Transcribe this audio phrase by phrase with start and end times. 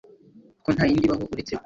[0.63, 1.59] ko nta yindi ibaho uretse we.